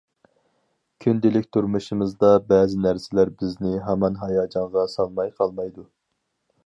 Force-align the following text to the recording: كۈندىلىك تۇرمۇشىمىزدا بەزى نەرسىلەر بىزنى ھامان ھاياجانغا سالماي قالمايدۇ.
كۈندىلىك 1.03 1.49
تۇرمۇشىمىزدا 1.57 2.31
بەزى 2.53 2.79
نەرسىلەر 2.87 3.35
بىزنى 3.43 3.75
ھامان 3.91 4.19
ھاياجانغا 4.25 4.87
سالماي 4.95 5.35
قالمايدۇ. 5.43 5.87